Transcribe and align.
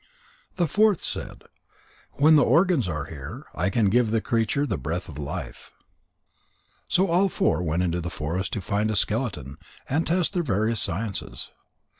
The 0.55 0.65
fourth 0.67 0.99
said: 0.99 1.43
"When 2.13 2.35
the 2.35 2.43
organs 2.43 2.89
are 2.89 3.05
there, 3.11 3.45
I 3.53 3.69
can 3.69 3.91
give 3.91 4.09
the 4.09 4.19
creature 4.19 4.65
the 4.65 4.75
breath 4.75 5.07
of 5.07 5.19
life." 5.19 5.69
So 6.87 7.05
all 7.09 7.29
four 7.29 7.61
went 7.61 7.83
into 7.83 8.01
the 8.01 8.09
forest 8.09 8.51
to 8.53 8.61
find 8.61 8.89
a 8.89 8.95
skeleton 8.95 9.59
and 9.87 10.07
test 10.07 10.33
their 10.33 10.41
various 10.41 10.81
sciences. 10.81 11.51